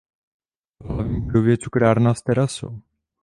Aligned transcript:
V 0.79 0.87
hlavní 0.89 1.21
budově 1.21 1.53
je 1.53 1.57
cukrárna 1.57 2.13
s 2.13 2.21
terasou. 2.23 2.81